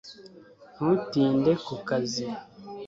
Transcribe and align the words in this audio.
ntutinde 0.75 1.51
ku 1.65 1.75
kazi 1.87 2.25